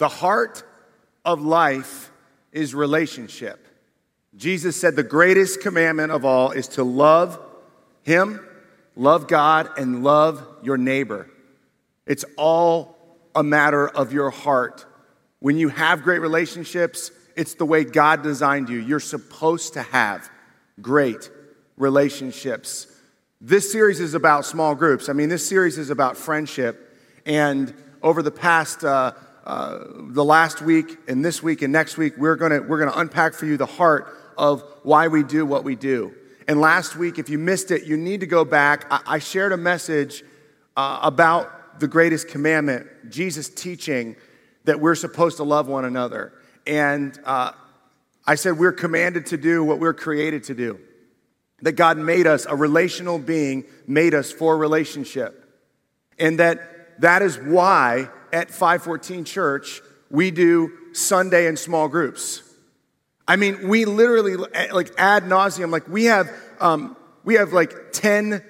[0.00, 0.64] The heart
[1.26, 2.10] of life
[2.52, 3.66] is relationship.
[4.34, 7.38] Jesus said the greatest commandment of all is to love
[8.02, 8.40] Him,
[8.96, 11.28] love God, and love your neighbor.
[12.06, 12.96] It's all
[13.34, 14.86] a matter of your heart.
[15.38, 18.78] When you have great relationships, it's the way God designed you.
[18.78, 20.30] You're supposed to have
[20.80, 21.28] great
[21.76, 22.86] relationships.
[23.38, 25.10] This series is about small groups.
[25.10, 26.96] I mean, this series is about friendship.
[27.26, 29.12] And over the past, uh,
[29.44, 33.34] uh, the last week and this week and next week, we're going we're gonna unpack
[33.34, 36.14] for you the heart of why we do what we do.
[36.48, 38.86] And last week, if you missed it, you need to go back.
[38.90, 40.24] I, I shared a message
[40.76, 44.16] uh, about the greatest commandment, Jesus teaching
[44.64, 46.32] that we're supposed to love one another.
[46.66, 47.52] And uh,
[48.26, 50.80] I said we're commanded to do what we're created to do.
[51.62, 55.44] That God made us a relational being, made us for relationship.
[56.18, 62.42] And that that is why at 514 Church we do Sunday in small groups.
[63.26, 68.42] I mean, we literally like ad nauseum, like we have um, we have like 10,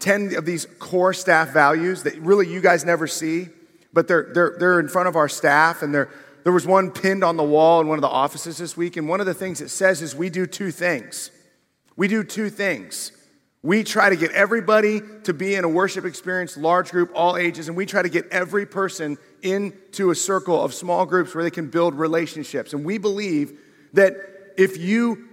[0.00, 3.48] 10 of these core staff values that really you guys never see,
[3.92, 6.10] but they're they're they're in front of our staff and they're
[6.42, 9.08] there was one pinned on the wall in one of the offices this week, and
[9.08, 11.30] one of the things it says is we do two things.
[11.96, 13.12] We do two things.
[13.66, 17.66] We try to get everybody to be in a worship experience, large group, all ages,
[17.66, 21.50] and we try to get every person into a circle of small groups where they
[21.50, 22.74] can build relationships.
[22.74, 23.58] And we believe
[23.94, 24.14] that
[24.56, 25.26] if you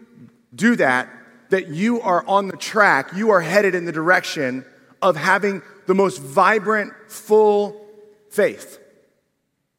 [0.56, 1.10] do that,
[1.52, 4.66] that you are on the track, you are headed in the direction
[5.00, 7.86] of having the most vibrant, full
[8.32, 8.80] faith.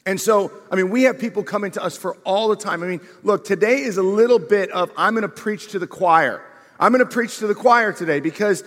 [0.07, 2.85] And so, I mean, we have people coming to us for all the time.
[2.85, 5.89] I mean, look, today is a little bit of I'm going to preach to the
[5.89, 6.41] choir.
[6.79, 8.65] I'm going to preach to the choir today because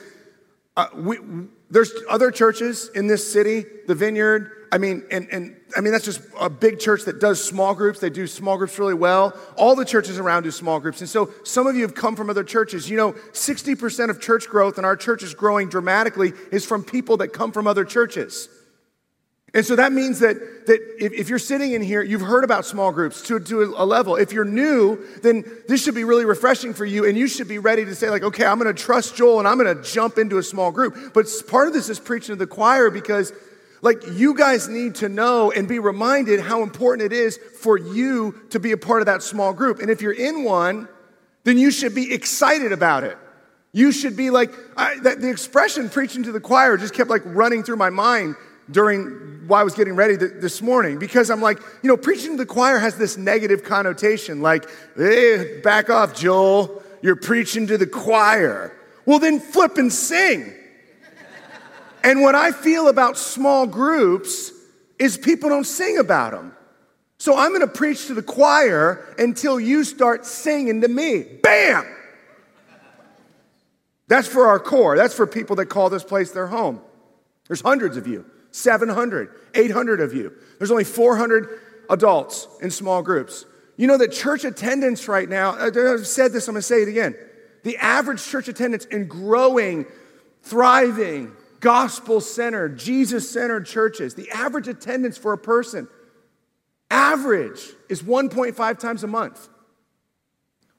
[0.76, 1.18] uh, we,
[1.70, 4.68] there's other churches in this city, the Vineyard.
[4.72, 8.00] I mean, and, and I mean, that's just a big church that does small groups.
[8.00, 9.34] They do small groups really well.
[9.56, 11.00] All the churches around do small groups.
[11.02, 12.90] And so some of you have come from other churches.
[12.90, 17.18] You know, 60% of church growth, and our church is growing dramatically, is from people
[17.18, 18.50] that come from other churches.
[19.58, 22.64] And so that means that, that if, if, you're sitting in here, you've heard about
[22.64, 24.16] small groups to, to a level.
[24.16, 27.58] If you're new, then this should be really refreshing for you, and you should be
[27.58, 30.44] ready to say, like, okay, I'm gonna trust Joel and I'm gonna jump into a
[30.44, 31.12] small group.
[31.12, 33.34] But part of this is preaching to the choir because,
[33.82, 38.40] like, you guys need to know and be reminded how important it is for you
[38.52, 39.80] to be a part of that small group.
[39.80, 40.88] And if you're in one,
[41.46, 43.18] then you should be excited about it.
[43.72, 47.24] You should be like, I, that, the expression preaching to the choir just kept like
[47.26, 48.36] running through my mind
[48.70, 52.32] during while I was getting ready th- this morning because I'm like, you know, preaching
[52.32, 54.70] to the choir has this negative connotation, like,
[55.64, 58.74] back off, Joel, you're preaching to the choir.
[59.06, 60.54] Well, then flip and sing.
[62.04, 64.52] and what I feel about small groups
[65.00, 66.54] is people don't sing about them.
[67.20, 71.24] So I'm gonna preach to the choir until you start singing to me.
[71.42, 71.86] Bam!
[74.08, 74.96] That's for our core.
[74.96, 76.82] That's for people that call this place their home.
[77.48, 78.26] There's hundreds of you.
[78.58, 80.34] 700, 800 of you.
[80.58, 81.60] There's only 400
[81.90, 83.46] adults in small groups.
[83.78, 86.88] You know that church attendance right now, uh, I've said this, I'm gonna say it
[86.88, 87.16] again.
[87.64, 89.86] The average church attendance in growing,
[90.42, 95.88] thriving, gospel centered, Jesus centered churches, the average attendance for a person,
[96.90, 99.50] average is 1.5 times a month.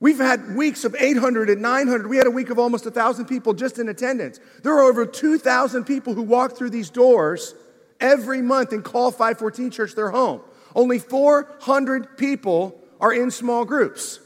[0.00, 2.06] We've had weeks of 800 and 900.
[2.08, 4.38] We had a week of almost 1,000 people just in attendance.
[4.62, 7.54] There are over 2,000 people who walk through these doors
[8.00, 10.40] every month and call 514 Church their home.
[10.74, 14.20] Only 400 people are in small groups.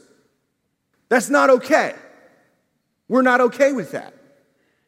[1.09, 1.93] That's not okay.
[3.07, 4.13] We're not okay with that.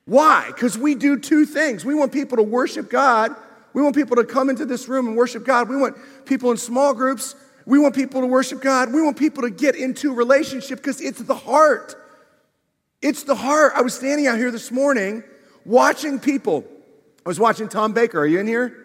[0.05, 0.45] Why?
[0.47, 1.83] Because we do two things.
[1.83, 3.35] We want people to worship God.
[3.73, 5.69] We want people to come into this room and worship God.
[5.69, 7.35] We want people in small groups
[7.65, 8.93] we want people to worship God.
[8.93, 11.95] We want people to get into relationship because it's the heart.
[13.01, 13.73] It's the heart.
[13.75, 15.23] I was standing out here this morning
[15.65, 16.63] watching people.
[17.25, 18.19] I was watching Tom Baker.
[18.19, 18.84] Are you in here?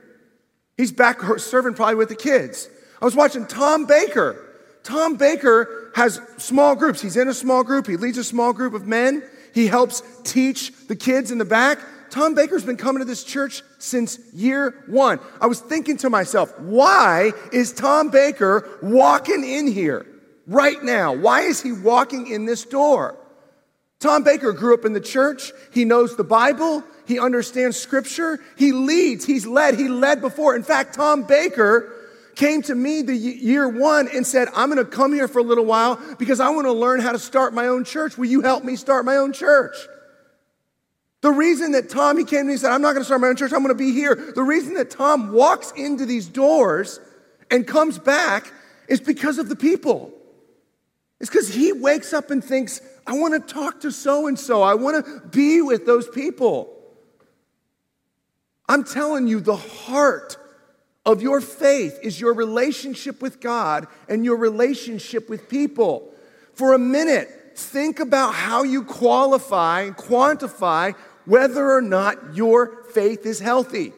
[0.77, 2.69] He's back serving probably with the kids.
[3.01, 4.47] I was watching Tom Baker.
[4.83, 7.01] Tom Baker has small groups.
[7.01, 7.87] He's in a small group.
[7.87, 9.23] He leads a small group of men.
[9.55, 11.79] He helps teach the kids in the back.
[12.11, 15.21] Tom Baker's been coming to this church since year one.
[15.41, 20.07] I was thinking to myself, why is Tom Baker walking in here
[20.47, 21.13] right now?
[21.13, 23.17] Why is he walking in this door?
[24.01, 25.53] Tom Baker grew up in the church.
[25.73, 26.83] He knows the Bible.
[27.07, 28.41] He understands scripture.
[28.57, 29.27] He leads.
[29.27, 29.79] He's led.
[29.79, 30.57] He led before.
[30.57, 31.93] In fact, Tom Baker
[32.35, 35.43] came to me the year one and said, I'm going to come here for a
[35.43, 38.17] little while because I want to learn how to start my own church.
[38.17, 39.77] Will you help me start my own church?
[41.21, 43.21] The reason that Tom, he came to me and said, I'm not going to start
[43.21, 44.15] my own church, I'm going to be here.
[44.15, 46.99] The reason that Tom walks into these doors
[47.51, 48.51] and comes back
[48.89, 50.15] is because of the people.
[51.21, 54.63] It's because he wakes up and thinks, I want to talk to so and so.
[54.63, 56.77] I want to be with those people.
[58.69, 60.37] I'm telling you, the heart
[61.05, 66.13] of your faith is your relationship with God and your relationship with people.
[66.55, 70.95] For a minute, think about how you qualify and quantify
[71.25, 73.93] whether or not your faith is healthy.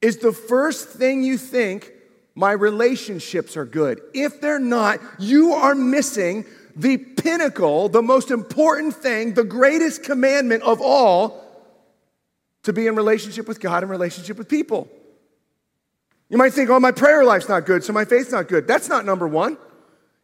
[0.00, 1.92] Is the first thing you think,
[2.34, 4.00] my relationships are good?
[4.14, 6.46] If they're not, you are missing
[6.80, 11.46] the pinnacle, the most important thing, the greatest commandment of all
[12.62, 14.88] to be in relationship with God and relationship with people.
[16.30, 18.66] You might think, oh, my prayer life's not good, so my faith's not good.
[18.66, 19.58] That's not number one.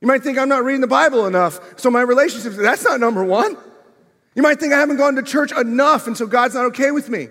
[0.01, 3.25] You might think I'm not reading the Bible enough, so my relationships, that's not number
[3.25, 3.57] one.
[4.35, 7.09] You might think I haven't gone to church enough, and so God's not okay with
[7.09, 7.29] me.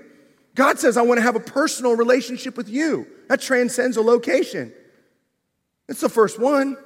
[0.53, 3.07] God says, I want to have a personal relationship with you.
[3.27, 4.71] That transcends a location.
[5.87, 6.77] That's the first one.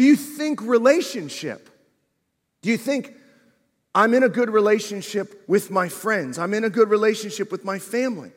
[0.00, 1.68] Do you think relationship?
[2.62, 3.12] Do you think
[3.94, 6.38] I'm in a good relationship with my friends?
[6.38, 8.30] I'm in a good relationship with my family?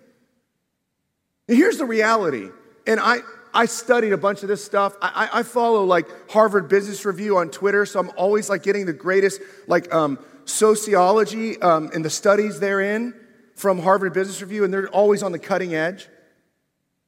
[1.47, 2.49] And here's the reality,
[2.85, 3.19] and I,
[3.53, 4.93] I studied a bunch of this stuff.
[5.01, 8.91] I, I, follow like Harvard Business Review on Twitter, so I'm always like getting the
[8.91, 13.13] greatest like um, sociology um, and the studies therein
[13.55, 16.09] from Harvard Business Review, and they're always on the cutting edge.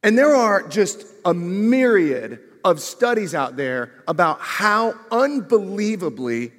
[0.01, 6.51] And there are just a myriad of studies out there about how unbelievably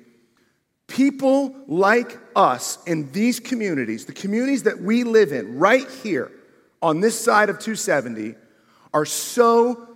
[0.87, 6.31] people like us in these communities, the communities that we live in right here,
[6.81, 8.37] on this side of 270
[8.95, 9.89] are so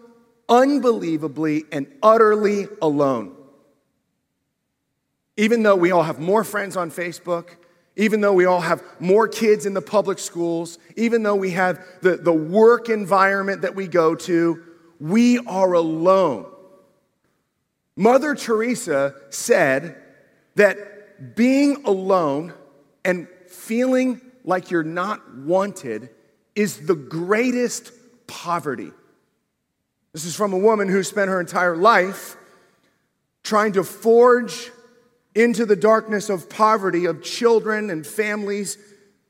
[0.48, 3.36] unbelievably and utterly alone.
[5.36, 7.50] Even though we all have more friends on Facebook,
[7.94, 11.80] even though we all have more kids in the public schools, even though we have
[12.02, 14.64] the, the work environment that we go to,
[15.00, 16.46] we are alone.
[17.96, 19.96] Mother Teresa said
[20.54, 22.52] that being alone
[23.04, 26.10] and feeling like you're not wanted
[26.54, 27.92] is the greatest
[28.26, 28.90] poverty.
[30.12, 32.36] This is from a woman who spent her entire life
[33.42, 34.70] trying to forge
[35.34, 38.76] into the darkness of poverty of children and families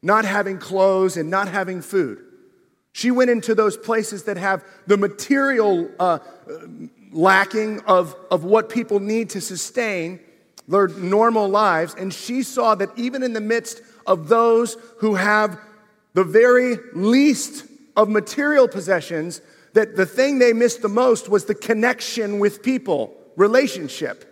[0.03, 2.25] not having clothes and not having food.
[3.01, 6.19] She went into those places that have the material uh,
[7.13, 10.21] lacking of, of what people need to sustain
[10.69, 15.59] their normal lives, and she saw that even in the midst of those who have
[16.13, 17.65] the very least
[17.97, 19.41] of material possessions,
[19.73, 24.27] that the thing they missed the most was the connection with people, relationship.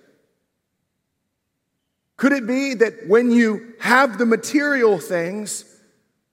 [2.19, 5.65] Could it be that when you have the material things,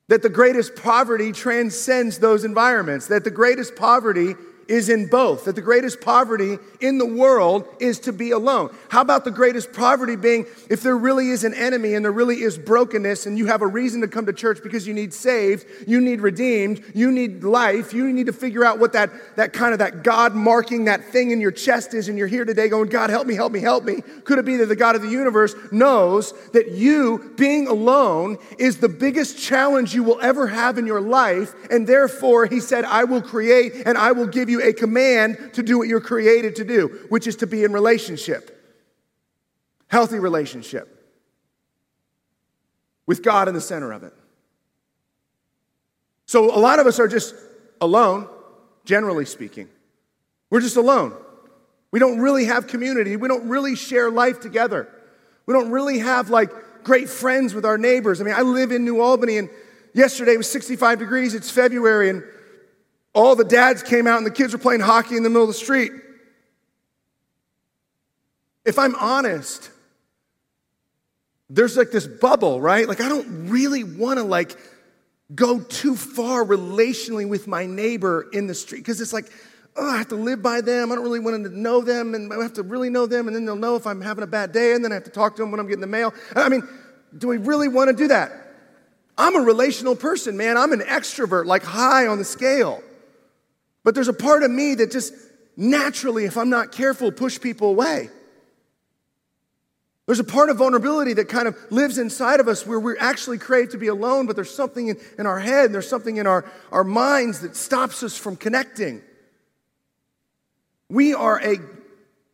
[0.07, 4.35] that the greatest poverty transcends those environments, that the greatest poverty
[4.67, 8.73] is in both, that the greatest poverty in the world is to be alone.
[8.89, 12.41] How about the greatest poverty being if there really is an enemy and there really
[12.41, 15.65] is brokenness and you have a reason to come to church because you need saved,
[15.87, 19.73] you need redeemed, you need life, you need to figure out what that, that kind
[19.73, 22.89] of that God marking that thing in your chest is and you're here today going,
[22.89, 24.01] God, help me, help me, help me.
[24.23, 28.77] Could it be that the God of the universe knows that you being alone is
[28.77, 33.03] the biggest challenge you will ever have in your life and therefore he said, I
[33.03, 36.55] will create and I will give you you a command to do what you're created
[36.57, 38.51] to do, which is to be in relationship.
[39.87, 40.91] Healthy relationship
[43.05, 44.13] with God in the center of it.
[46.25, 47.35] So a lot of us are just
[47.79, 48.27] alone,
[48.83, 49.69] generally speaking.
[50.49, 51.13] We're just alone.
[51.91, 53.15] We don't really have community.
[53.15, 54.89] We don't really share life together.
[55.45, 56.49] We don't really have like
[56.83, 58.19] great friends with our neighbors.
[58.21, 59.49] I mean, I live in New Albany and
[59.93, 61.33] yesterday was 65 degrees.
[61.33, 62.23] It's February and
[63.15, 65.47] all the dads came out and the kids were playing hockey in the middle of
[65.47, 65.91] the street.
[68.65, 69.71] If I'm honest,
[71.49, 72.87] there's like this bubble, right?
[72.87, 74.57] Like I don't really want to like
[75.33, 79.31] go too far relationally with my neighbor in the street because it's like,
[79.77, 80.91] oh, I have to live by them.
[80.91, 83.35] I don't really want to know them, and I have to really know them, and
[83.35, 85.35] then they'll know if I'm having a bad day, and then I have to talk
[85.35, 86.13] to them when I'm getting the mail.
[86.35, 86.67] I mean,
[87.17, 88.31] do we really want to do that?
[89.17, 90.57] I'm a relational person, man.
[90.57, 92.83] I'm an extrovert, like high on the scale.
[93.85, 95.13] But there's a part of me that just
[95.55, 98.09] naturally, if I'm not careful, push people away.
[100.07, 103.37] There's a part of vulnerability that kind of lives inside of us where we're actually
[103.37, 106.25] created to be alone, but there's something in, in our head, and there's something in
[106.25, 109.01] our, our minds that stops us from connecting.
[110.89, 111.57] We are a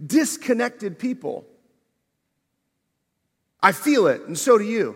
[0.06, 1.46] disconnected people.
[3.62, 4.96] I feel it, and so do you.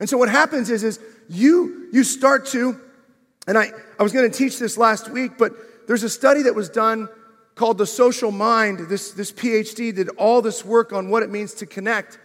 [0.00, 2.80] And so what happens is, is you, you start to,
[3.46, 5.52] and I, I was going to teach this last week, but
[5.88, 7.08] there's a study that was done
[7.54, 8.88] called The Social Mind.
[8.88, 12.18] This, this PhD did all this work on what it means to connect.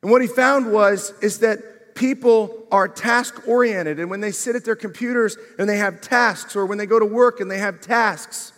[0.00, 4.54] And what he found was is that people are task oriented and when they sit
[4.54, 7.58] at their computers and they have tasks or when they go to work and they
[7.58, 8.52] have tasks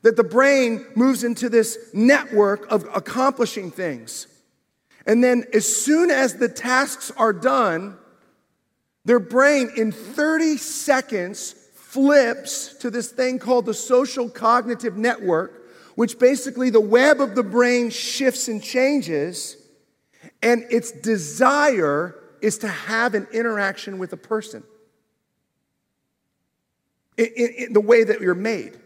[0.00, 4.26] that the brain moves into this network of accomplishing things.
[5.06, 7.98] And then as soon as the tasks are done,
[9.04, 11.59] their brain in 30 seconds
[11.90, 17.42] flips to this thing called the social cognitive network, which basically the web of the
[17.42, 19.56] brain shifts and changes,
[20.40, 24.62] and its desire is to have an interaction with a person
[27.16, 28.78] in, in, in the way that you're made.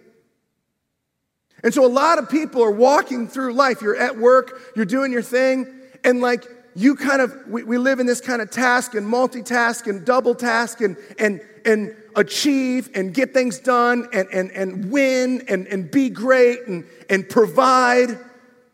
[1.63, 3.83] And so a lot of people are walking through life.
[3.83, 5.67] You're at work, you're doing your thing,
[6.05, 9.87] and like you kind of, we, we live in this kind of task and multitask
[9.87, 15.45] and double task and, and, and achieve and get things done and, and, and win
[15.49, 18.11] and, and be great and, and provide.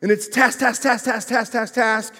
[0.02, 2.14] And it's task, task, task, task, task, task, task.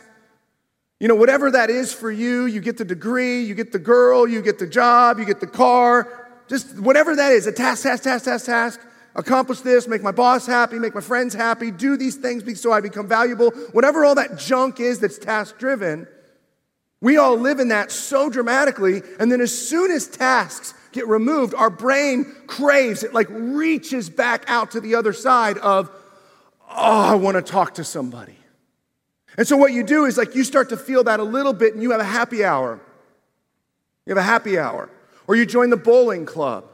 [0.99, 4.29] You know, whatever that is for you, you get the degree, you get the girl,
[4.29, 8.03] you get the job, you get the car, just whatever that is, a task, task,
[8.03, 8.81] task, task, task.
[9.15, 12.81] Accomplish this, make my boss happy, make my friends happy, do these things so I
[12.81, 13.51] become valuable.
[13.73, 16.07] Whatever all that junk is that's task driven,
[17.01, 19.03] we all live in that so dramatically.
[19.19, 24.45] And then as soon as tasks get removed, our brain craves, it like reaches back
[24.47, 25.91] out to the other side of,
[26.69, 28.37] oh, I want to talk to somebody.
[29.37, 31.75] And so what you do is like you start to feel that a little bit
[31.75, 32.81] and you have a happy hour.
[34.07, 34.89] You have a happy hour.
[35.27, 36.65] Or you join the bowling club.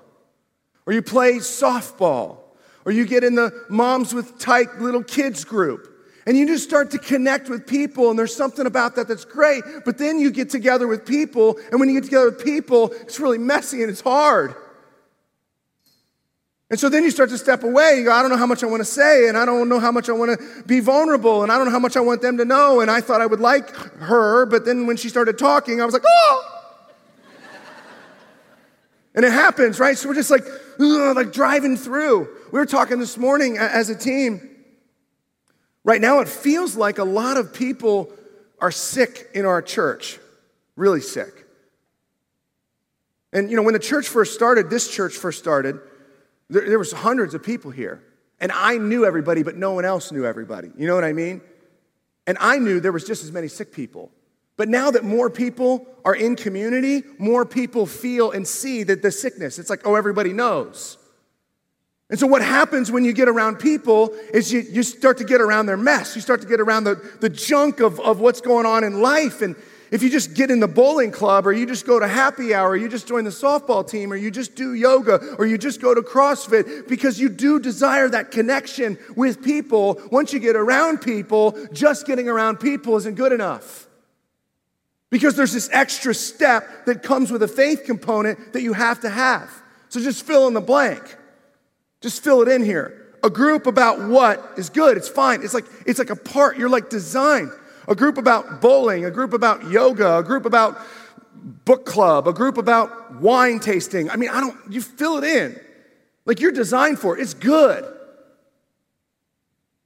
[0.86, 2.38] Or you play softball.
[2.84, 5.92] Or you get in the moms with tight little kids group.
[6.26, 9.62] And you just start to connect with people, and there's something about that that's great.
[9.84, 13.20] But then you get together with people, and when you get together with people, it's
[13.20, 14.54] really messy and it's hard.
[16.68, 17.98] And so then you start to step away.
[17.98, 19.78] You go, I don't know how much I want to say, and I don't know
[19.78, 22.22] how much I want to be vulnerable, and I don't know how much I want
[22.22, 22.80] them to know.
[22.80, 25.94] And I thought I would like her, but then when she started talking, I was
[25.94, 26.55] like, oh!
[29.16, 29.96] And it happens, right?
[29.96, 30.44] So we're just like,
[30.78, 32.28] like driving through.
[32.52, 34.46] We were talking this morning as a team.
[35.84, 38.12] Right now, it feels like a lot of people
[38.60, 40.18] are sick in our church,
[40.76, 41.46] really sick.
[43.32, 45.80] And you know, when the church first started, this church first started,
[46.50, 48.02] there, there was hundreds of people here.
[48.38, 50.70] And I knew everybody, but no one else knew everybody.
[50.76, 51.40] You know what I mean?
[52.26, 54.10] And I knew there was just as many sick people.
[54.56, 59.10] But now that more people are in community, more people feel and see that the
[59.10, 59.58] sickness.
[59.58, 60.98] It's like, oh, everybody knows.
[62.08, 65.40] And so, what happens when you get around people is you, you start to get
[65.40, 66.14] around their mess.
[66.14, 69.42] You start to get around the, the junk of, of what's going on in life.
[69.42, 69.56] And,
[69.90, 72.70] if you just get in the bowling club, or you just go to happy hour,
[72.70, 75.80] or you just join the softball team, or you just do yoga, or you just
[75.80, 80.98] go to CrossFit, because you do desire that connection with people, once you get around
[80.98, 83.86] people, just getting around people isn't good enough.
[85.10, 89.10] Because there's this extra step that comes with a faith component that you have to
[89.10, 89.50] have.
[89.88, 91.16] So just fill in the blank.
[92.00, 93.14] Just fill it in here.
[93.22, 94.96] A group about what is good.
[94.96, 95.42] It's fine.
[95.42, 96.58] It's like it's like a part.
[96.58, 97.50] You're like designed
[97.88, 100.78] a group about bowling, a group about yoga, a group about
[101.64, 104.10] book club, a group about wine tasting.
[104.10, 105.60] I mean, I don't, you fill it in.
[106.24, 107.22] Like you're designed for it.
[107.22, 107.84] It's good.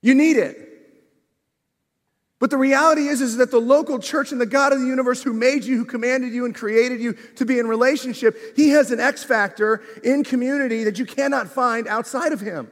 [0.02, 0.68] You need it.
[2.40, 5.22] But the reality is, is that the local church and the God of the universe
[5.22, 8.90] who made you, who commanded you and created you to be in relationship, he has
[8.90, 12.70] an X factor in community that you cannot find outside of him.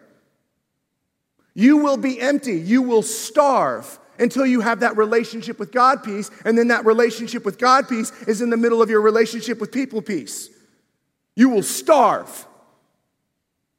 [1.54, 2.58] You will be empty.
[2.58, 6.30] You will starve until you have that relationship with God piece.
[6.46, 9.70] And then that relationship with God piece is in the middle of your relationship with
[9.70, 10.48] people piece.
[11.36, 12.46] You will starve.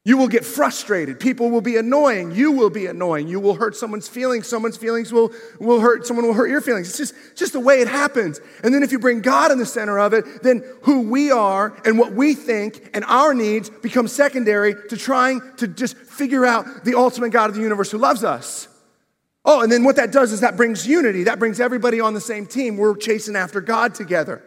[0.05, 1.19] You will get frustrated.
[1.19, 2.31] People will be annoying.
[2.31, 3.27] You will be annoying.
[3.27, 4.47] You will hurt someone's feelings.
[4.47, 6.87] Someone's feelings will, will hurt, someone will hurt your feelings.
[6.87, 8.39] It's just, just the way it happens.
[8.63, 11.77] And then if you bring God in the center of it, then who we are
[11.83, 16.85] and what we think and our needs become secondary to trying to just figure out
[16.85, 18.69] the ultimate God of the universe who loves us.
[19.43, 21.23] Oh, and then what that does is that brings unity.
[21.23, 22.77] That brings everybody on the same team.
[22.77, 24.43] We're chasing after God together.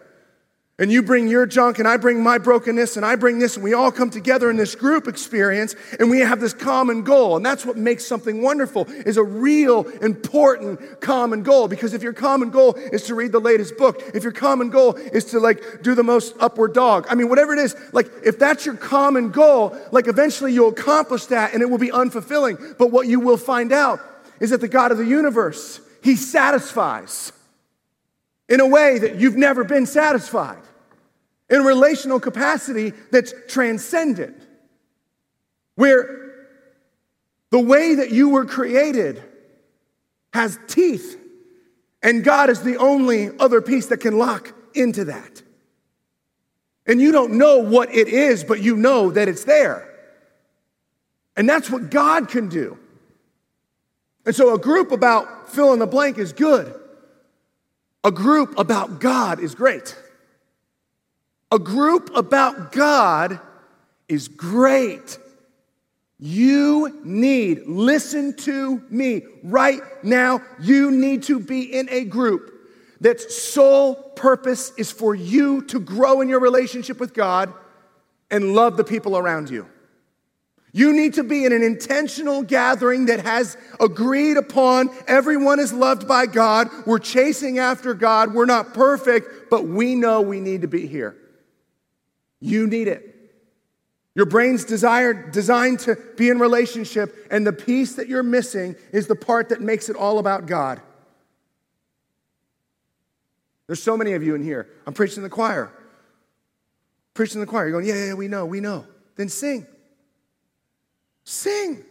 [0.82, 3.62] And you bring your junk, and I bring my brokenness, and I bring this, and
[3.62, 7.36] we all come together in this group experience, and we have this common goal.
[7.36, 11.68] And that's what makes something wonderful, is a real important common goal.
[11.68, 14.94] Because if your common goal is to read the latest book, if your common goal
[14.96, 18.40] is to like do the most upward dog, I mean, whatever it is, like if
[18.40, 22.76] that's your common goal, like eventually you'll accomplish that, and it will be unfulfilling.
[22.76, 24.00] But what you will find out
[24.40, 27.30] is that the God of the universe, He satisfies
[28.48, 30.58] in a way that you've never been satisfied,
[31.52, 34.36] in relational capacity that's transcendent,
[35.76, 36.20] where
[37.52, 39.22] The way that you were created
[40.32, 41.20] has teeth,
[42.02, 45.42] and God is the only other piece that can lock into that.
[46.86, 49.86] And you don't know what it is, but you know that it's there.
[51.36, 52.78] And that's what God can do.
[54.24, 56.74] And so a group about fill in the blank is good.
[58.02, 59.94] A group about God is great.
[61.52, 63.38] A group about God
[64.08, 65.18] is great.
[66.18, 72.54] You need, listen to me right now, you need to be in a group
[73.02, 77.52] that's sole purpose is for you to grow in your relationship with God
[78.30, 79.68] and love the people around you.
[80.72, 86.08] You need to be in an intentional gathering that has agreed upon everyone is loved
[86.08, 86.70] by God.
[86.86, 88.32] We're chasing after God.
[88.32, 91.18] We're not perfect, but we know we need to be here.
[92.42, 93.08] You need it.
[94.14, 99.06] Your brain's desired, designed to be in relationship, and the piece that you're missing is
[99.06, 100.82] the part that makes it all about God.
[103.68, 104.68] There's so many of you in here.
[104.86, 105.72] I'm preaching in the choir.
[107.14, 107.68] Preaching in the choir.
[107.68, 108.86] You're going, yeah, yeah, we know, we know.
[109.16, 109.66] Then sing.
[111.24, 111.82] Sing.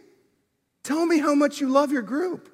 [0.84, 2.50] Tell me how much you love your group.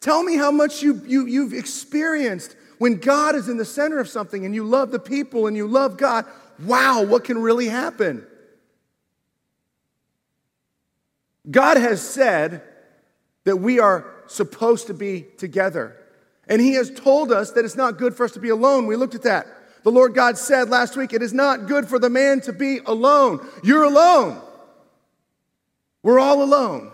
[0.00, 4.08] Tell me how much you, you, you've experienced when God is in the center of
[4.08, 6.26] something and you love the people and you love God.
[6.64, 8.26] Wow, what can really happen?
[11.50, 12.62] God has said
[13.44, 15.96] that we are supposed to be together.
[16.46, 18.86] And He has told us that it's not good for us to be alone.
[18.86, 19.46] We looked at that.
[19.82, 22.78] The Lord God said last week, It is not good for the man to be
[22.84, 23.46] alone.
[23.62, 24.40] You're alone.
[26.02, 26.92] We're all alone.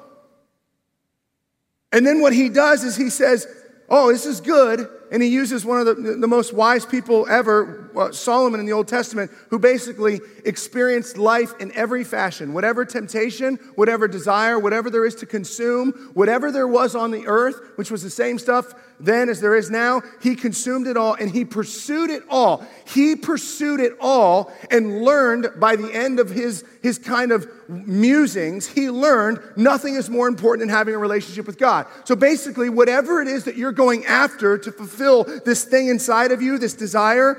[1.93, 3.47] And then what He does is He says,
[3.89, 4.89] Oh, this is good.
[5.13, 8.73] And he uses one of the, the most wise people ever, uh, Solomon in the
[8.73, 12.53] Old Testament, who basically experienced life in every fashion.
[12.53, 17.61] Whatever temptation, whatever desire, whatever there is to consume, whatever there was on the earth,
[17.77, 21.31] which was the same stuff then as there is now, he consumed it all and
[21.31, 22.67] he pursued it all.
[22.87, 28.67] He pursued it all and learned by the end of his, his kind of musings,
[28.67, 31.87] he learned nothing is more important than having a relationship with God.
[32.05, 36.41] So basically, whatever it is that you're going after to fulfill this thing inside of
[36.41, 37.37] you, this desire,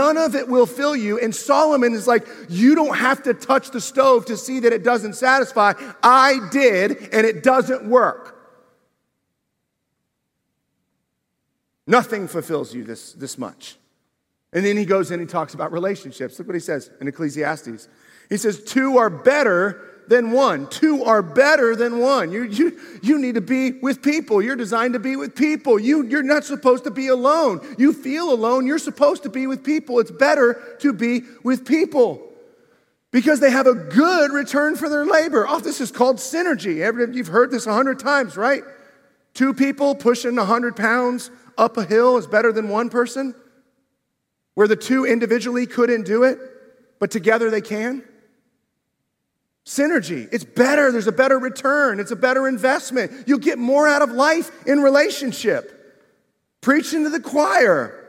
[0.00, 1.18] none of it will fill you.
[1.18, 4.82] And Solomon is like, You don't have to touch the stove to see that it
[4.82, 5.74] doesn't satisfy.
[6.02, 8.36] I did, and it doesn't work.
[11.86, 13.76] Nothing fulfills you this, this much.
[14.52, 16.38] And then he goes in and he talks about relationships.
[16.38, 17.88] Look what he says in Ecclesiastes.
[18.28, 20.66] He says, Two are better than one.
[20.66, 22.32] Two are better than one.
[22.32, 24.42] You, you, you need to be with people.
[24.42, 25.78] You're designed to be with people.
[25.78, 27.60] You, you're not supposed to be alone.
[27.78, 28.66] You feel alone.
[28.66, 30.00] You're supposed to be with people.
[30.00, 32.20] It's better to be with people
[33.12, 35.46] because they have a good return for their labor.
[35.48, 37.14] Oh, this is called synergy.
[37.14, 38.64] You've heard this a hundred times, right?
[39.32, 43.32] Two people pushing a hundred pounds up a hill is better than one person,
[44.54, 46.38] where the two individually couldn't do it,
[46.98, 48.02] but together they can.
[49.70, 50.28] Synergy.
[50.32, 50.90] It's better.
[50.90, 52.00] There's a better return.
[52.00, 53.28] It's a better investment.
[53.28, 56.02] You'll get more out of life in relationship.
[56.60, 58.04] Preaching to the choir.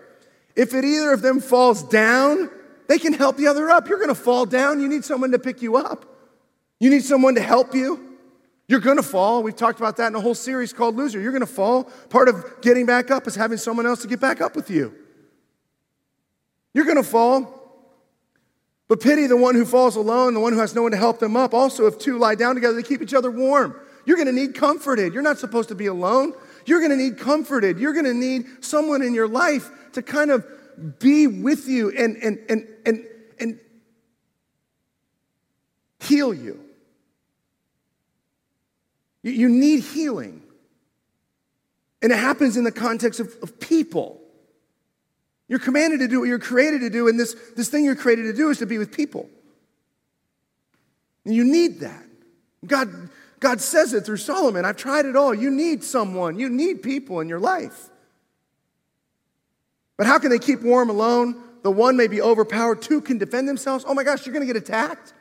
[0.56, 2.50] If it either of them falls down,
[2.89, 3.88] they can help the other up.
[3.88, 4.82] You're going to fall down.
[4.82, 6.08] You need someone to pick you up.
[6.80, 8.17] You need someone to help you.
[8.67, 9.43] You're going to fall.
[9.43, 11.19] We've talked about that in a whole series called Loser.
[11.21, 11.84] You're going to fall.
[12.10, 14.95] Part of getting back up is having someone else to get back up with you.
[16.74, 17.61] You're going to fall.
[18.92, 21.18] But pity the one who falls alone, the one who has no one to help
[21.18, 21.54] them up.
[21.54, 23.74] Also, if two lie down together, they keep each other warm.
[24.06, 25.14] You're going to need comforted.
[25.14, 26.34] You're not supposed to be alone.
[26.66, 27.80] You're going to need comforted.
[27.80, 30.46] You're going to need someone in your life to kind of
[31.00, 33.06] be with you and, and, and, and,
[33.40, 33.60] and
[36.02, 36.60] heal you.
[39.24, 40.44] You need healing.
[42.02, 44.21] And it happens in the context of, of people.
[45.52, 48.24] You're commanded to do what you're created to do, and this, this thing you're created
[48.24, 49.30] to do is to be with people.
[51.26, 52.06] And you need that.
[52.66, 53.10] God,
[53.42, 55.34] God says it through Solomon I've tried it all.
[55.34, 57.90] You need someone, you need people in your life.
[59.98, 61.44] But how can they keep warm alone?
[61.64, 63.84] The one may be overpowered, two can defend themselves.
[63.86, 65.14] Oh my gosh, you're gonna get attacked.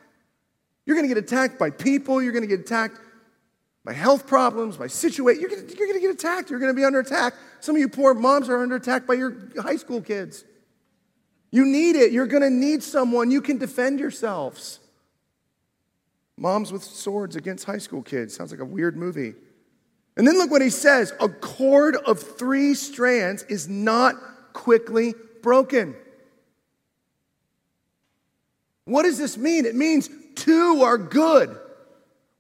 [0.87, 3.01] You're gonna get attacked by people, you're gonna get attacked
[3.85, 5.41] by health problems, by situation.
[5.41, 7.35] You're you're gonna get attacked, you're gonna be under attack.
[7.61, 10.45] Some of you poor moms are under attack by your high school kids.
[11.51, 12.13] You need it.
[12.13, 13.31] You're going to need someone.
[13.31, 14.79] You can defend yourselves.
[16.37, 18.35] Moms with swords against high school kids.
[18.35, 19.35] Sounds like a weird movie.
[20.17, 24.15] And then look what he says a cord of three strands is not
[24.53, 25.95] quickly broken.
[28.85, 29.67] What does this mean?
[29.67, 31.59] It means two are good.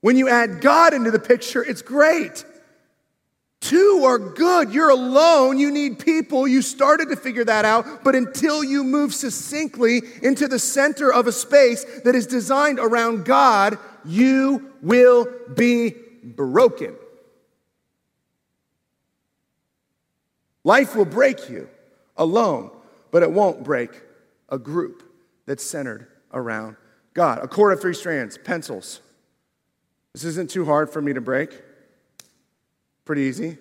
[0.00, 2.44] When you add God into the picture, it's great.
[3.60, 4.72] Two are good.
[4.72, 5.58] You're alone.
[5.58, 6.48] You need people.
[6.48, 8.02] You started to figure that out.
[8.02, 13.26] But until you move succinctly into the center of a space that is designed around
[13.26, 16.94] God, you will be broken.
[20.64, 21.68] Life will break you
[22.16, 22.70] alone,
[23.10, 23.90] but it won't break
[24.48, 25.02] a group
[25.46, 26.76] that's centered around
[27.12, 27.40] God.
[27.42, 29.00] A cord of three strands, pencils.
[30.12, 31.60] This isn't too hard for me to break.
[33.04, 33.58] Pretty easy.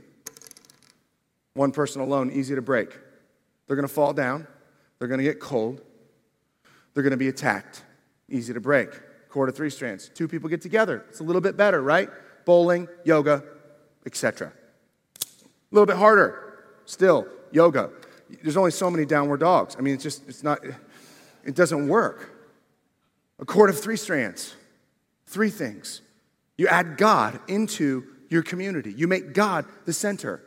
[1.53, 2.91] One person alone, easy to break.
[3.67, 4.47] They're going to fall down.
[4.97, 5.81] They're going to get cold.
[6.93, 7.83] They're going to be attacked.
[8.29, 8.89] Easy to break.
[9.29, 10.09] Cord of three strands.
[10.09, 11.05] Two people get together.
[11.09, 12.09] It's a little bit better, right?
[12.45, 13.43] Bowling, yoga,
[14.05, 14.51] etc.
[14.51, 15.25] A
[15.71, 16.63] little bit harder.
[16.85, 17.91] Still, yoga.
[18.41, 19.75] There's only so many downward dogs.
[19.77, 20.59] I mean, it's just, it's not,
[21.43, 22.31] it doesn't work.
[23.39, 24.55] A cord of three strands.
[25.27, 26.01] Three things.
[26.59, 28.91] You add God into your community.
[28.91, 30.41] You make God the center.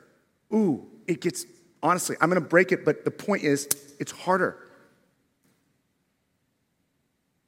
[0.53, 1.47] Ooh, it gets,
[1.83, 3.67] honestly, I'm gonna break it, but the point is,
[3.99, 4.59] it's harder.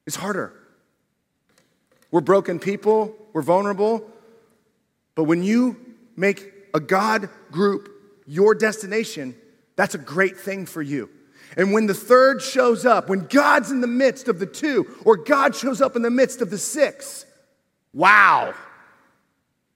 [0.07, 0.55] It's harder.
[2.11, 4.11] We're broken people, we're vulnerable,
[5.14, 5.77] but when you
[6.16, 7.90] make a God group
[8.27, 9.37] your destination,
[9.77, 11.11] that's a great thing for you.
[11.59, 15.18] And when the third shows up, when God's in the midst of the two, or
[15.18, 17.27] God shows up in the midst of the six,
[17.94, 18.54] wow.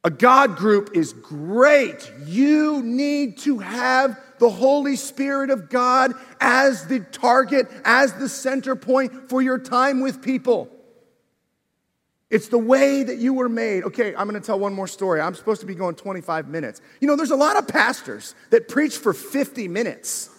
[0.04, 2.10] A God group is great.
[2.24, 8.76] You need to have the Holy Spirit of God as the target, as the center
[8.76, 10.68] point for your time with people.
[12.30, 13.84] It's the way that you were made.
[13.84, 15.20] Okay, I'm going to tell one more story.
[15.20, 16.80] I'm supposed to be going 25 minutes.
[17.00, 20.30] You know, there's a lot of pastors that preach for 50 minutes.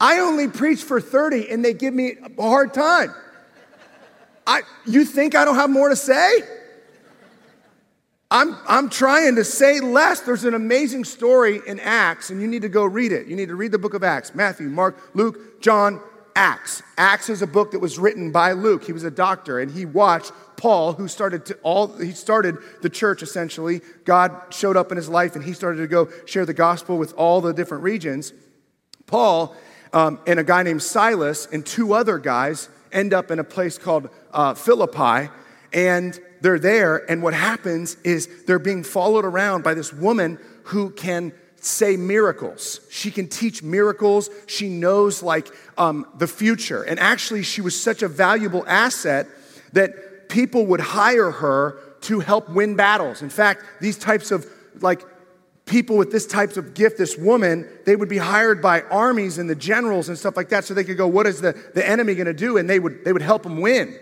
[0.00, 3.14] I only preach for 30 and they give me a hard time.
[4.46, 6.40] I, you think I don't have more to say?
[8.36, 10.20] I'm, I'm trying to say less.
[10.20, 13.28] There's an amazing story in Acts, and you need to go read it.
[13.28, 16.02] You need to read the book of Acts Matthew, Mark, Luke, John,
[16.34, 16.82] Acts.
[16.98, 18.84] Acts is a book that was written by Luke.
[18.84, 22.90] He was a doctor, and he watched Paul, who started to all he started the
[22.90, 23.80] church essentially.
[24.04, 27.14] God showed up in his life, and he started to go share the gospel with
[27.14, 28.34] all the different regions.
[29.06, 29.56] Paul
[29.94, 33.78] um, and a guy named Silas and two other guys end up in a place
[33.78, 35.30] called uh, Philippi,
[35.72, 40.90] and they're there, and what happens is they're being followed around by this woman who
[40.90, 42.80] can say miracles.
[42.90, 44.30] She can teach miracles.
[44.46, 46.82] She knows like um, the future.
[46.82, 49.26] And actually, she was such a valuable asset
[49.72, 53.22] that people would hire her to help win battles.
[53.22, 54.46] In fact, these types of
[54.80, 55.02] like
[55.64, 59.50] people with this types of gift, this woman, they would be hired by armies and
[59.50, 62.14] the generals and stuff like that so they could go, what is the, the enemy
[62.14, 62.56] going to do?
[62.56, 63.98] And they would, they would help them win.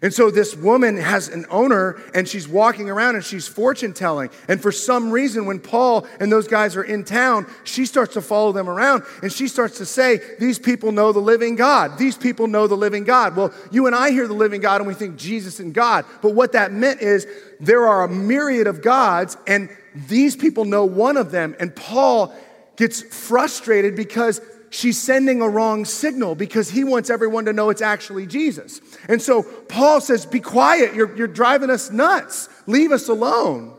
[0.00, 4.30] And so this woman has an owner and she's walking around and she's fortune telling.
[4.46, 8.22] And for some reason, when Paul and those guys are in town, she starts to
[8.22, 11.98] follow them around and she starts to say, These people know the living God.
[11.98, 13.34] These people know the living God.
[13.34, 16.04] Well, you and I hear the living God and we think Jesus and God.
[16.22, 17.26] But what that meant is
[17.58, 21.56] there are a myriad of gods and these people know one of them.
[21.58, 22.32] And Paul
[22.76, 27.82] gets frustrated because she's sending a wrong signal because he wants everyone to know it's
[27.82, 28.80] actually Jesus.
[29.08, 32.48] And so Paul says, Be quiet, you're, you're driving us nuts.
[32.66, 33.74] Leave us alone.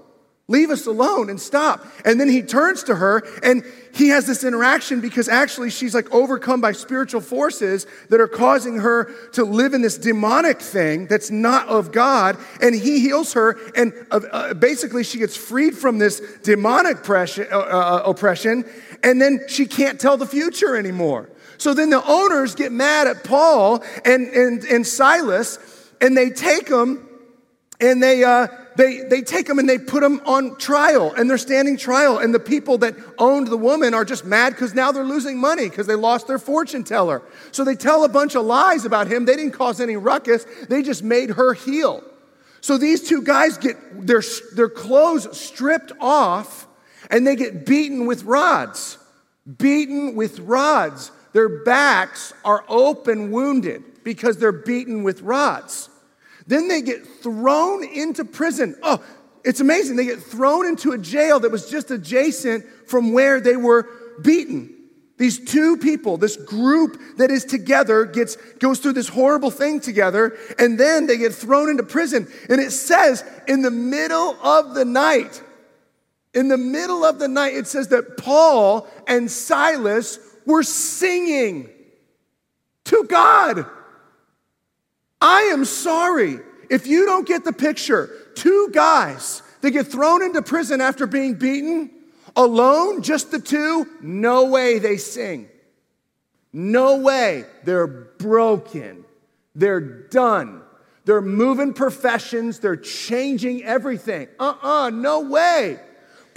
[0.50, 1.86] Leave us alone and stop.
[2.04, 6.12] And then he turns to her and he has this interaction because actually she's like
[6.12, 11.30] overcome by spiritual forces that are causing her to live in this demonic thing that's
[11.30, 12.36] not of God.
[12.64, 13.60] And he heals her.
[13.76, 18.66] And uh, uh, basically she gets freed from this demonic uh, oppression.
[19.04, 21.30] And then she can't tell the future anymore.
[21.58, 25.60] So then the owners get mad at Paul and, and, and Silas
[26.02, 27.06] and they take them
[27.82, 31.38] and they, uh, they, they take them and they put them on trial and they're
[31.38, 32.18] standing trial.
[32.18, 35.70] And the people that owned the woman are just mad because now they're losing money
[35.70, 37.22] because they lost their fortune teller.
[37.52, 39.26] So they tell a bunch of lies about him.
[39.26, 42.04] They didn't cause any ruckus, they just made her heal.
[42.62, 44.22] So these two guys get their,
[44.54, 46.68] their clothes stripped off
[47.10, 48.98] and they get beaten with rods.
[49.58, 51.12] Beaten with rods.
[51.34, 55.90] Their backs are open wounded because they're beaten with rods.
[56.48, 58.76] Then they get thrown into prison.
[58.82, 59.04] Oh,
[59.44, 59.96] it's amazing.
[59.96, 63.88] They get thrown into a jail that was just adjacent from where they were
[64.22, 64.76] beaten.
[65.18, 70.38] These two people, this group that is together, gets, goes through this horrible thing together,
[70.58, 72.28] and then they get thrown into prison.
[72.50, 75.44] And it says, in the middle of the night,
[76.34, 81.70] in the middle of the night, it says that Paul and Silas were singing
[82.86, 83.66] to God.
[85.22, 86.40] I am sorry
[86.70, 91.34] If you don't get the picture, two guys that get thrown into prison after being
[91.34, 91.90] beaten,
[92.36, 95.50] alone, just the two, no way they sing.
[96.54, 97.46] No way.
[97.64, 99.04] They're broken.
[99.56, 100.62] They're done.
[101.06, 102.60] They're moving professions.
[102.60, 104.28] They're changing everything.
[104.40, 105.80] Uh uh-uh, uh no way.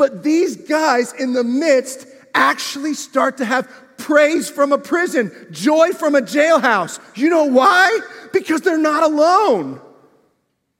[0.03, 5.93] But these guys in the midst actually start to have praise from a prison, joy
[5.93, 6.99] from a jailhouse.
[7.17, 8.01] You know why?
[8.33, 9.81] Because they're not alone.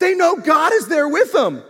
[0.01, 1.63] They know God is there with them.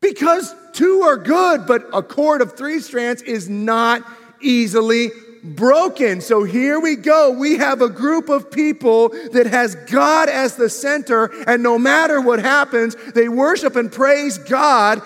[0.00, 4.02] Because two are good, but a cord of three strands is not
[4.40, 5.10] easily
[5.44, 6.22] broken.
[6.22, 7.32] So here we go.
[7.32, 12.22] We have a group of people that has God as the center, and no matter
[12.22, 15.02] what happens, they worship and praise God.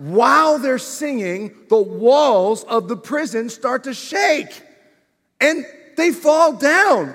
[0.00, 4.62] While they're singing, the walls of the prison start to shake
[5.42, 5.66] and
[5.98, 7.14] they fall down.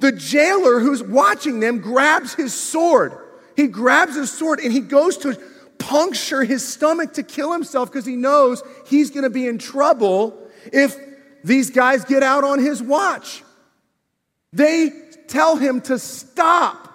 [0.00, 3.14] The jailer who's watching them grabs his sword.
[3.56, 5.40] He grabs his sword and he goes to
[5.78, 10.46] puncture his stomach to kill himself because he knows he's going to be in trouble
[10.74, 10.94] if
[11.42, 13.42] these guys get out on his watch.
[14.52, 14.90] They
[15.26, 16.86] tell him to stop.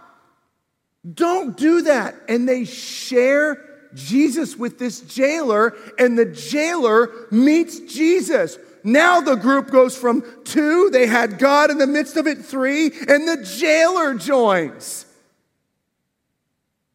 [1.12, 2.14] Don't do that.
[2.30, 8.60] And they share Jesus with this jailer, and the jailer meets Jesus.
[8.84, 12.92] Now the group goes from two, they had God in the midst of it, three,
[13.08, 15.08] and the jailer joins.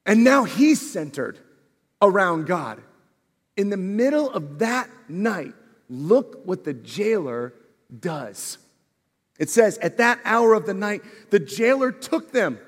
[0.07, 1.39] And now he's centered
[2.01, 2.81] around God.
[3.57, 5.55] In the middle of that night,
[5.89, 7.53] look what the jailer
[7.99, 8.59] does.
[9.39, 12.59] It says, At that hour of the night, the jailer took them.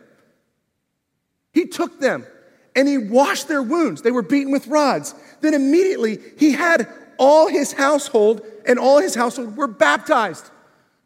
[1.53, 2.27] He took them
[2.75, 4.03] and he washed their wounds.
[4.03, 5.15] They were beaten with rods.
[5.41, 10.51] Then immediately he had all his household and all his household were baptized.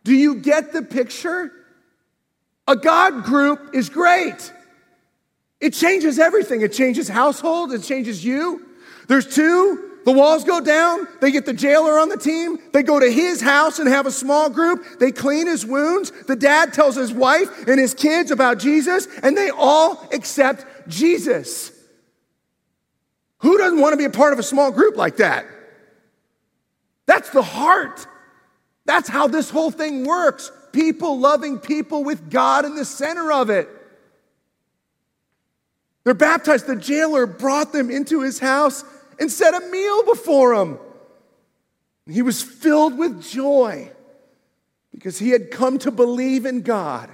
[0.05, 1.51] Do you get the picture?
[2.69, 4.53] A God group is great.
[5.61, 6.61] It changes everything.
[6.61, 8.67] It changes household, it changes you.
[9.09, 13.01] There's two, the walls go down, they get the jailer on the team, they go
[13.01, 16.13] to his house and have a small group, they clean his wounds.
[16.27, 21.73] The dad tells his wife and his kids about Jesus, and they all accept Jesus.
[23.39, 25.47] Who doesn't want to be a part of a small group like that?
[27.07, 28.07] That's the heart.
[28.85, 30.51] That's how this whole thing works.
[30.73, 33.69] People loving people with God in the center of it.
[36.05, 36.67] They're baptized.
[36.67, 38.85] The jailer brought them into his house
[39.19, 40.79] and set a meal before him.
[42.09, 43.91] He was filled with joy
[44.93, 47.11] because he had come to believe in God,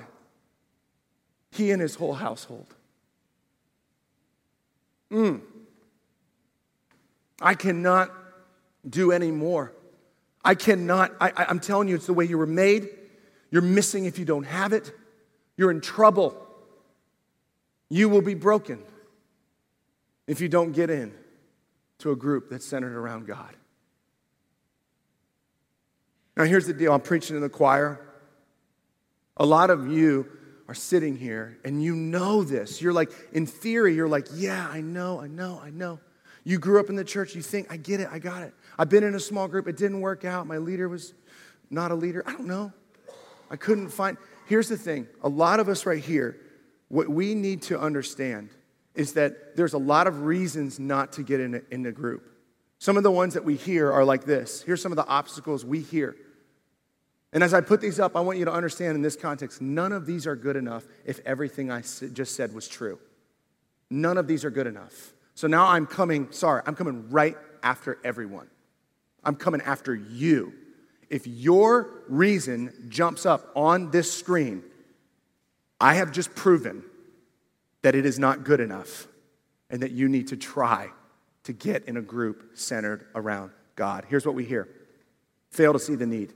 [1.51, 2.67] he and his whole household.
[5.13, 5.41] Mm.
[7.41, 8.11] I cannot
[8.89, 9.73] do any more.
[10.45, 12.89] I cannot, I, am telling you, it's the way you were made.
[13.51, 14.93] You're missing if you don't have it.
[15.57, 16.37] You're in trouble.
[17.89, 18.83] You will be broken
[20.27, 21.13] if you don't get in
[21.99, 23.55] to a group that's centered around God.
[26.37, 28.01] Now, here's the deal I'm preaching in the choir.
[29.37, 30.27] A lot of you
[30.69, 32.81] are sitting here and you know this.
[32.81, 36.01] You're like, in theory, you're like, yeah, I know, I know, I know.
[36.45, 38.53] You grew up in the church, you think, I get it, I got it.
[38.79, 40.47] I've been in a small group, it didn't work out.
[40.47, 41.15] My leader was
[41.71, 42.23] not a leader.
[42.27, 42.73] I don't know.
[43.51, 44.17] I couldn't find.
[44.47, 46.41] Here's the thing a lot of us right here,
[46.89, 48.51] what we need to understand
[48.95, 52.29] is that there's a lot of reasons not to get in a, in a group.
[52.79, 54.63] Some of the ones that we hear are like this.
[54.63, 56.17] Here's some of the obstacles we hear.
[57.33, 59.93] And as I put these up, I want you to understand in this context, none
[59.93, 62.99] of these are good enough if everything I just said was true.
[63.91, 65.15] None of these are good enough.
[65.35, 68.49] So now I'm coming, sorry, I'm coming right after everyone.
[69.25, 70.53] I'm coming after you.
[71.09, 74.63] If your reason jumps up on this screen,
[75.81, 76.85] I have just proven
[77.83, 79.07] that it is not good enough
[79.71, 80.91] and that you need to try
[81.45, 84.05] to get in a group centered around God.
[84.09, 84.69] Here's what we hear
[85.51, 86.33] fail to see the need.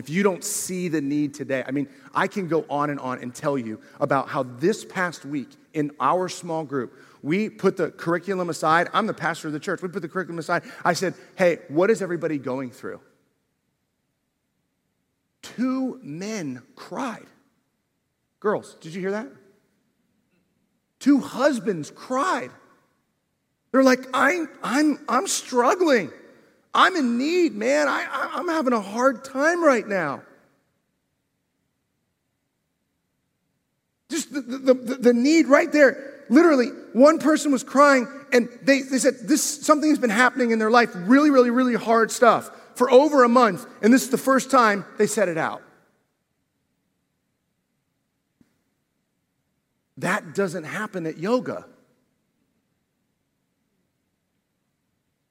[0.00, 3.18] If you don't see the need today, I mean, I can go on and on
[3.18, 7.90] and tell you about how this past week in our small group, we put the
[7.90, 8.88] curriculum aside.
[8.94, 9.82] I'm the pastor of the church.
[9.82, 10.62] We put the curriculum aside.
[10.86, 13.02] I said, hey, what is everybody going through?
[15.42, 17.26] Two men cried.
[18.40, 19.28] Girls, did you hear that?
[20.98, 22.50] Two husbands cried.
[23.70, 26.10] They're like, I'm, I'm, I'm struggling.
[26.72, 27.88] I'm in need, man.
[27.88, 30.22] I, I'm having a hard time right now.
[34.08, 38.80] Just the, the, the, the need right there literally, one person was crying and they,
[38.82, 42.50] they said, this, something has been happening in their life, really, really, really hard stuff
[42.76, 43.66] for over a month.
[43.82, 45.62] And this is the first time they said it out.
[49.98, 51.66] That doesn't happen at yoga.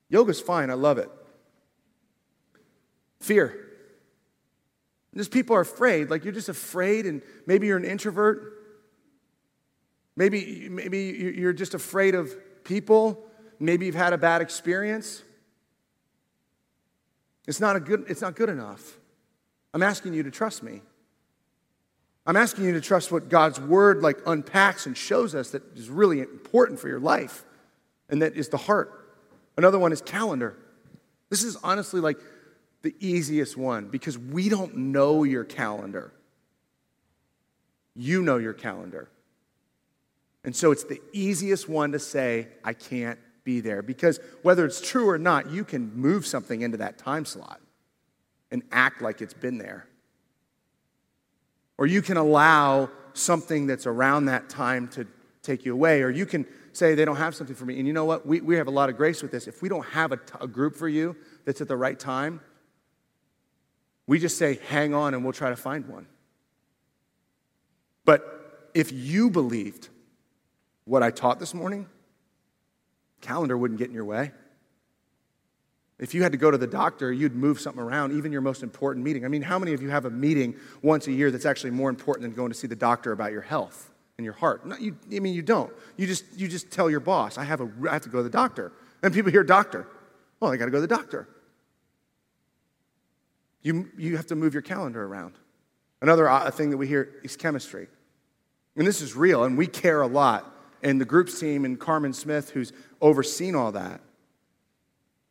[0.09, 1.09] Yoga's fine, I love it.
[3.19, 3.65] Fear.
[5.15, 8.53] Just people are afraid, like you're just afraid, and maybe you're an introvert.
[10.15, 13.25] Maybe, maybe you're just afraid of people.
[13.59, 15.23] Maybe you've had a bad experience.
[17.47, 18.97] It's not, a good, it's not good enough.
[19.73, 20.81] I'm asking you to trust me.
[22.25, 25.89] I'm asking you to trust what God's word like unpacks and shows us that is
[25.89, 27.43] really important for your life,
[28.07, 29.09] and that is the heart.
[29.57, 30.55] Another one is calendar.
[31.29, 32.19] This is honestly like
[32.81, 36.13] the easiest one because we don't know your calendar.
[37.95, 39.09] You know your calendar.
[40.43, 43.81] And so it's the easiest one to say, I can't be there.
[43.81, 47.59] Because whether it's true or not, you can move something into that time slot
[48.51, 49.87] and act like it's been there.
[51.77, 55.05] Or you can allow something that's around that time to
[55.43, 56.01] take you away.
[56.01, 57.77] Or you can say, they don't have something for me.
[57.77, 58.25] And you know what?
[58.25, 59.47] We, we have a lot of grace with this.
[59.47, 61.15] If we don't have a, t- a group for you
[61.45, 62.41] that's at the right time,
[64.09, 66.07] we just say, hang on and we'll try to find one.
[68.05, 69.87] But if you believed
[70.85, 71.85] what I taught this morning,
[73.21, 74.31] calendar wouldn't get in your way.
[75.99, 78.63] If you had to go to the doctor, you'd move something around, even your most
[78.63, 79.25] important meeting.
[79.25, 81.91] I mean, how many of you have a meeting once a year that's actually more
[81.91, 84.65] important than going to see the doctor about your health and your heart?
[84.65, 85.71] No, you, I mean, you don't.
[85.97, 88.23] You just, you just tell your boss, I have, a, I have to go to
[88.23, 88.71] the doctor.
[89.03, 89.85] And people hear doctor.
[90.39, 91.27] Well, I got to go to the doctor.
[93.61, 95.35] You, you have to move your calendar around.
[96.01, 97.87] Another uh, thing that we hear is chemistry.
[98.75, 100.55] And this is real, and we care a lot.
[100.81, 103.99] And the groups team and Carmen Smith, who's overseen all that,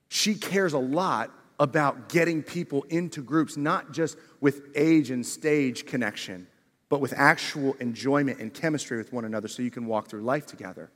[0.08, 5.86] she cares a lot about getting people into groups, not just with age and stage
[5.86, 6.46] connection,
[6.88, 10.46] but with actual enjoyment and chemistry with one another so you can walk through life
[10.46, 10.90] together.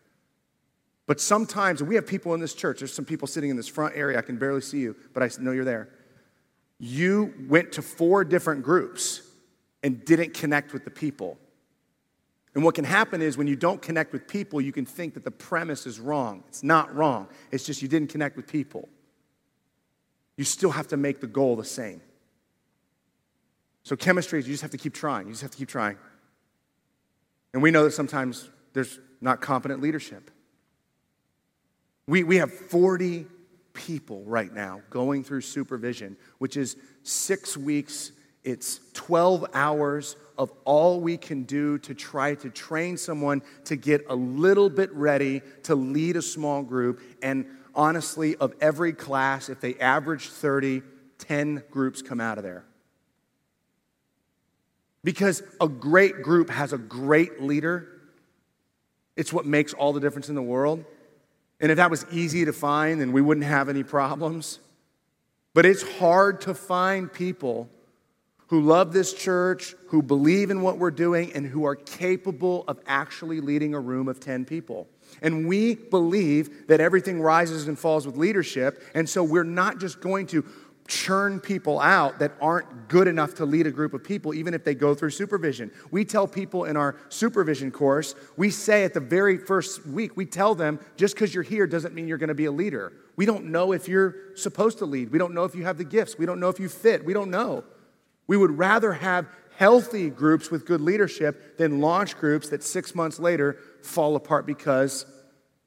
[1.06, 3.96] But sometimes, we have people in this church, there's some people sitting in this front
[3.96, 5.88] area, I can barely see you, but I know you're there.
[6.84, 9.22] You went to four different groups
[9.84, 11.38] and didn't connect with the people.
[12.56, 15.22] And what can happen is when you don't connect with people, you can think that
[15.22, 16.42] the premise is wrong.
[16.48, 18.88] It's not wrong, it's just you didn't connect with people.
[20.36, 22.00] You still have to make the goal the same.
[23.84, 25.28] So, chemistry is you just have to keep trying.
[25.28, 25.98] You just have to keep trying.
[27.52, 30.32] And we know that sometimes there's not competent leadership.
[32.08, 33.26] We, we have 40
[33.74, 38.12] people right now going through supervision, which is six weeks,
[38.44, 44.02] it's 12 hours of all we can do to try to train someone to get
[44.08, 47.00] a little bit ready to lead a small group.
[47.22, 50.82] And honestly, of every class, if they average 30,
[51.18, 52.64] 10 groups come out of there.
[55.04, 57.88] Because a great group has a great leader.
[59.16, 60.84] It's what makes all the difference in the world.
[61.62, 64.58] And if that was easy to find, then we wouldn't have any problems.
[65.54, 67.70] But it's hard to find people
[68.48, 72.78] who love this church, who believe in what we're doing, and who are capable of
[72.86, 74.88] actually leading a room of 10 people.
[75.22, 78.82] And we believe that everything rises and falls with leadership.
[78.94, 80.44] And so we're not just going to
[80.88, 84.64] churn people out that aren't good enough to lead a group of people, even if
[84.64, 85.70] they go through supervision.
[85.90, 90.26] We tell people in our supervision course, we say at the very first week, we
[90.26, 92.92] tell them just because you're here doesn't mean you're going to be a leader.
[93.16, 95.10] We don't know if you're supposed to lead.
[95.10, 96.18] We don't know if you have the gifts.
[96.18, 97.04] We don't know if you fit.
[97.04, 97.64] We don't know.
[98.26, 103.18] We would rather have healthy groups with good leadership than launch groups that six months
[103.20, 105.06] later fall apart because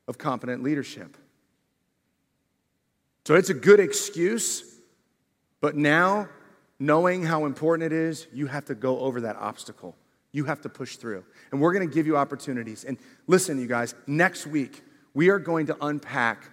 [0.08, 1.18] of competent leadership.
[3.26, 4.75] So it's a good excuse,
[5.66, 6.30] but now,
[6.78, 9.96] knowing how important it is, you have to go over that obstacle.
[10.32, 11.24] You have to push through.
[11.52, 12.84] And we're going to give you opportunities.
[12.84, 14.84] And listen, you guys, next week,
[15.16, 16.52] we are going to unpack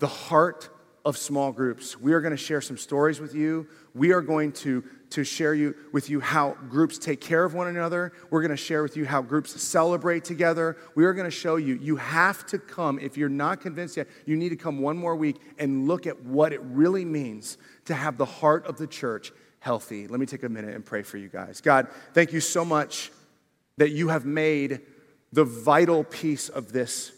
[0.00, 0.68] the heart
[1.06, 1.98] of small groups.
[2.00, 3.68] We are going to share some stories with you.
[3.94, 7.68] We are going to, to share you, with you how groups take care of one
[7.68, 8.12] another.
[8.28, 10.76] We're going to share with you how groups celebrate together.
[10.96, 12.98] We are going to show you, you have to come.
[12.98, 16.24] If you're not convinced yet, you need to come one more week and look at
[16.24, 19.30] what it really means to have the heart of the church
[19.60, 20.08] healthy.
[20.08, 21.60] Let me take a minute and pray for you guys.
[21.60, 23.12] God, thank you so much
[23.76, 24.80] that you have made
[25.32, 27.12] the vital piece of this,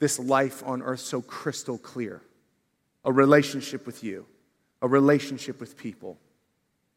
[0.00, 2.20] this life on earth so crystal clear
[3.04, 4.26] a relationship with you,
[4.80, 6.18] a relationship with people.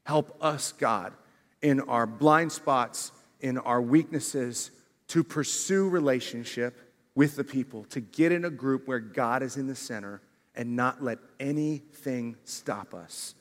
[0.04, 1.14] Help us, God,
[1.62, 4.72] in our blind spots, in our weaknesses,
[5.08, 6.80] to pursue relationship
[7.16, 10.22] with the people, to get in a group where God is in the center
[10.56, 13.36] and not let anything stop us.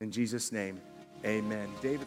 [0.00, 0.80] In Jesus' name,
[1.24, 1.68] amen.
[1.82, 2.06] David.